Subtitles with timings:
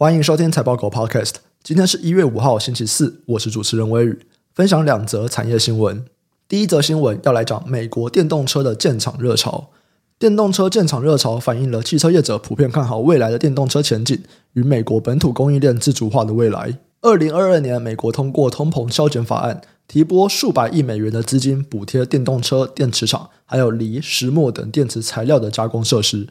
[0.00, 1.32] 欢迎收听财报狗 Podcast。
[1.64, 4.20] 今天是一月五号，星期四，我是主持人微宇，
[4.54, 6.04] 分享两则产业新闻。
[6.46, 9.70] 第一则新闻要来讲美国电动车的建厂热潮。
[10.16, 14.22] 电动车建厂热潮反映了汽车业者普遍看好未来的电动车前景
[14.52, 16.78] 与美国本土供应链自主化的未来。
[17.00, 26.28] 二零二二年，美国通过通膨削减法案，提拨数百亿美元的资金补贴电动车电池厂，还有锂、石墨等电池材料的加工设施。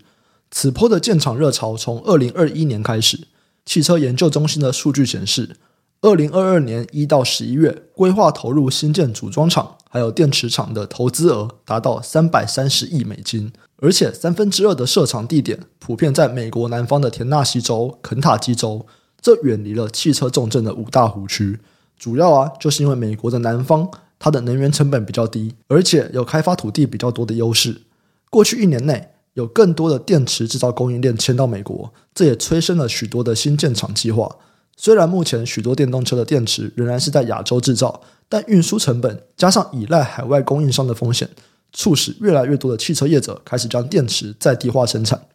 [0.50, 3.28] 此波的建厂热潮从二零二一年开始。
[3.68, 5.58] 汽车研究中心的数据显示，
[6.00, 18.86] 二零二二年一到十一月，规划投入新建组装厂还有电池厂的投资额达到三百三十亿美金，而且三分之二的设厂地点普遍在美国南方的田纳西州、肯塔基州，
[19.20, 21.60] 这远离了汽车重镇的五大湖区。
[22.00, 27.82] 主要啊，就是因为美国的南方它的能源成本比较低，而且有开发土地比较多的优势。
[28.30, 34.36] 过去一年内，有更多的电池制造供应链迁到美国，这也催生了许多的新建厂计划。
[34.76, 41.30] 虽然目前许多电动车的电池仍然是在亚洲制造，但运输成本加上依赖海外供应商的风险，
[41.72, 45.28] 促使越来越多的汽车业者开始将电池在地化生产。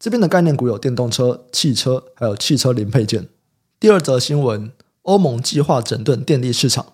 [0.00, 3.28] 这边的概念股有电动车、汽车，还有汽车零配件。
[3.78, 6.86] 第二则新闻：欧盟计划整顿电力市场。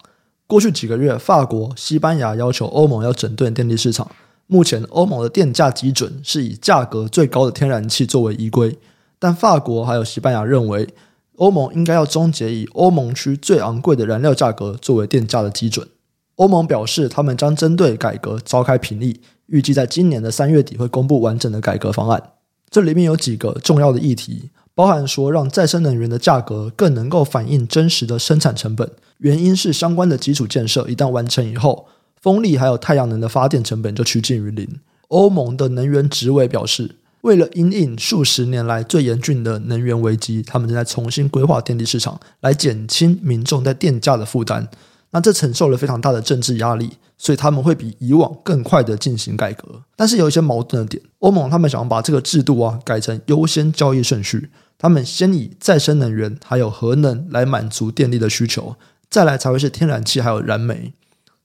[0.47, 4.11] 过去几个月，法国、西班牙要求欧盟要整顿电力市场。
[4.53, 8.77] 目前欧盟的电价基准是以价格最高的天然气作为依归，
[9.17, 10.89] 但法国还有西班牙认为，
[11.37, 15.87] 欧盟应该要终结以欧盟区最昂贵的燃料价格作为电价的基准。
[16.35, 22.21] 欧盟表示，他们将针对改革召开评议，预计在今年的三月底会公布完整的改革方案。
[22.69, 31.87] 这里面有几个重要的议题，包含说让再生能源的价格更能够反映真实的生产成本，原因是相关的基础建设一旦完成以后。
[32.21, 34.81] 风力还有太阳能的发电成本就趋近于零。
[35.09, 44.69] 欧盟的能源职位表示，为了因应数十年来最严峻的能源危机，他们正在重新规划电力市场，来减轻民众在电价的负担。
[45.13, 49.83] 那这承受了非常大的政治压力，所以他们会比以往更快的进行改革。
[49.97, 58.77] 但是有一些矛盾的点，欧盟他们想要把这个制度啊改成优先交易顺序，他们先以再生能源还有核能来满足电力的需求，
[59.11, 60.93] 再来才会是天然气还有燃煤。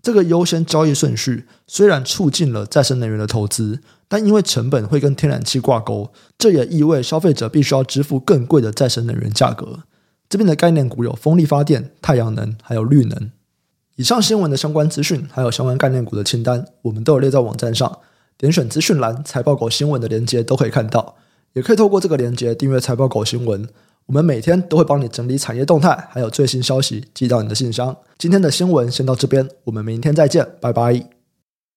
[0.06, 9.80] 这个优先交易顺序虽然促进了再生能源的投资，但因为成本会跟天然气挂钩，这也意味消费者必须要支付更贵的再生能源价格。
[10.30, 13.32] 这边的概念股有风力发电、太阳能，还有绿能。
[13.96, 17.98] 以上新闻的相关资讯，还有相关概念股的清单，我们都有列在网站上，
[18.38, 21.16] 点选资讯栏财报狗新闻的连接都可以看到，
[21.54, 23.68] 也可以透过这个连接订阅财报狗新闻。
[24.06, 27.96] 我们每天都会帮你整理产业动态，还有最新消息寄到你的信箱。
[28.18, 31.15] 今天的新闻先到这边，我们明天再见，拜拜。